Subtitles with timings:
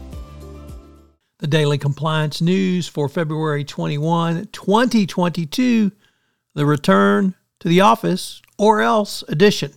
[1.40, 5.90] The Daily Compliance News for February 21, 2022,
[6.54, 9.72] the return to the office or else edition.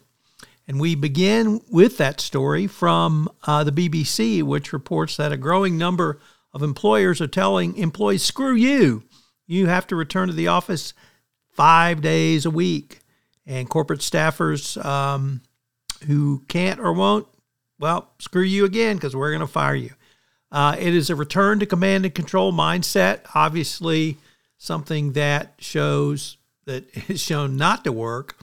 [0.68, 5.78] And we begin with that story from uh, the BBC, which reports that a growing
[5.78, 6.20] number
[6.54, 9.04] of employers are telling employees, screw you.
[9.48, 10.94] You have to return to the office
[11.52, 13.00] five days a week.
[13.46, 15.42] And corporate staffers um,
[16.06, 17.28] who can't or won't,
[17.80, 19.92] well, screw you again because we're going to fire you.
[20.52, 23.22] Uh, it is a return to command and control mindset.
[23.34, 24.18] Obviously,
[24.58, 28.38] something that shows that is shown not to work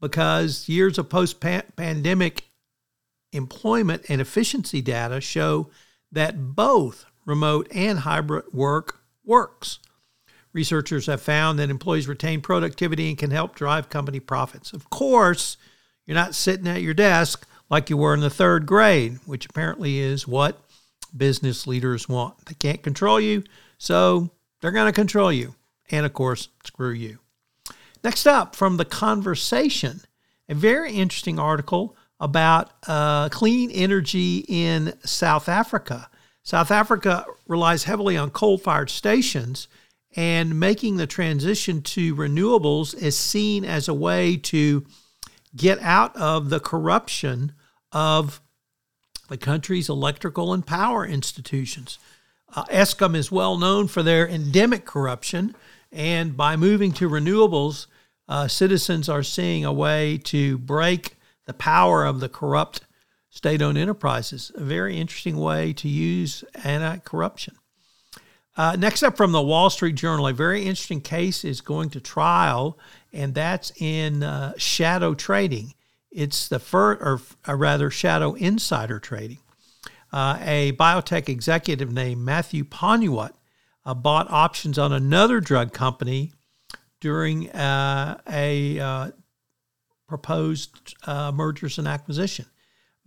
[0.00, 2.44] because years of post pandemic
[3.32, 5.70] employment and efficiency data show
[6.12, 9.78] that both remote, and hybrid work works.
[10.52, 14.72] Researchers have found that employees retain productivity and can help drive company profits.
[14.72, 15.56] Of course,
[16.06, 19.98] you're not sitting at your desk like you were in the third grade, which apparently
[19.98, 20.60] is what
[21.16, 22.46] business leaders want.
[22.46, 23.42] They can't control you,
[23.78, 24.30] so
[24.60, 25.54] they're going to control you.
[25.90, 27.18] And of course, screw you.
[28.02, 30.02] Next up, from The Conversation,
[30.48, 36.08] a very interesting article about uh, clean energy in South Africa.
[36.44, 39.66] South Africa relies heavily on coal fired stations,
[40.14, 44.86] and making the transition to renewables is seen as a way to
[45.56, 47.52] get out of the corruption
[47.90, 48.40] of
[49.28, 51.98] the country's electrical and power institutions.
[52.54, 55.56] Uh, Eskom is well known for their endemic corruption,
[55.90, 57.86] and by moving to renewables,
[58.28, 61.16] uh, citizens are seeing a way to break
[61.46, 62.82] the power of the corrupt
[63.34, 64.52] state owned enterprises.
[64.54, 67.56] A very interesting way to use anti corruption.
[68.56, 72.00] Uh, next up from the Wall Street Journal, a very interesting case is going to
[72.00, 72.78] trial,
[73.12, 75.74] and that's in uh, shadow trading.
[76.12, 79.38] It's the first, or, or rather, shadow insider trading.
[80.12, 83.32] Uh, a biotech executive named Matthew Panuwat
[83.84, 86.30] uh, bought options on another drug company
[87.00, 89.10] during uh, a uh,
[90.06, 92.46] proposed mergers and acquisition.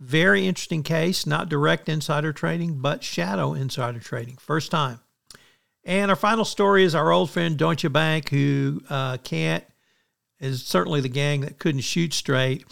[0.00, 4.36] Very interesting case, not direct insider trading, but shadow insider trading.
[4.36, 5.00] First time.
[5.84, 9.64] And our final story is our old friend Deutsche Bank, who uh, can't,
[10.38, 12.64] is certainly the gang that couldn't shoot straight,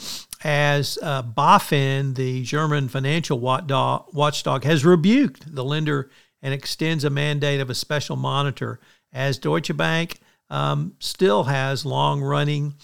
[0.44, 6.10] as uh, BaFin, the German financial watchdog, has rebuked the lender
[6.42, 8.78] and extends a mandate of a special monitor,
[9.12, 10.20] as Deutsche Bank
[10.50, 12.74] um, still has long running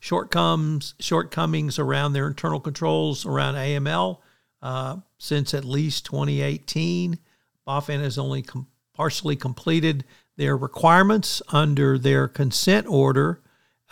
[0.00, 4.18] shortcomings shortcomings around their internal controls around AML
[4.62, 7.18] uh, since at least 2018.
[7.66, 10.04] BaFin has only com- partially completed
[10.36, 13.40] their requirements under their consent order.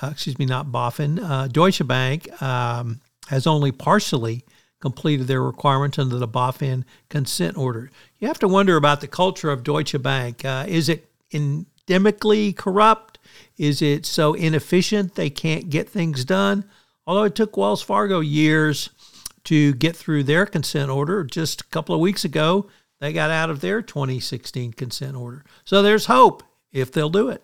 [0.00, 1.22] Uh, excuse me, not BaFin.
[1.22, 4.44] Uh, Deutsche Bank um, has only partially
[4.80, 7.90] completed their requirements under the BaFin consent order.
[8.18, 10.44] You have to wonder about the culture of Deutsche Bank.
[10.44, 13.07] Uh, is it endemically corrupt?
[13.56, 16.64] Is it so inefficient they can't get things done?
[17.06, 18.90] Although it took Wells Fargo years
[19.44, 22.68] to get through their consent order, just a couple of weeks ago,
[23.00, 25.44] they got out of their 2016 consent order.
[25.64, 26.42] So there's hope
[26.72, 27.42] if they'll do it.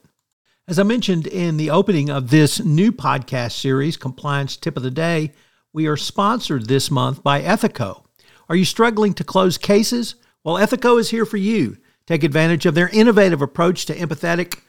[0.67, 4.91] As I mentioned in the opening of this new podcast series, Compliance Tip of the
[4.91, 5.32] Day,
[5.73, 8.05] we are sponsored this month by Ethico.
[8.49, 10.14] Are you struggling to close cases?
[10.43, 11.76] Well, Ethico is here for you.
[12.06, 14.61] Take advantage of their innovative approach to empathetic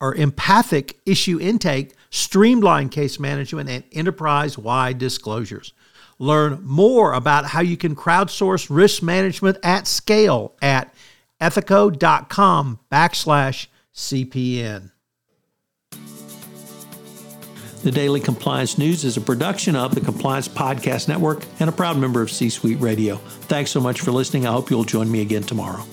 [0.00, 5.72] or empathic issue intake, streamline case management, and enterprise wide disclosures.
[6.18, 10.94] Learn more about how you can crowdsource risk management at scale at
[11.40, 14.90] ethico.com backslash CPN.
[17.82, 21.96] The Daily Compliance News is a production of the Compliance Podcast Network and a proud
[21.98, 23.16] member of C Suite Radio.
[23.16, 24.46] Thanks so much for listening.
[24.46, 25.84] I hope you'll join me again tomorrow.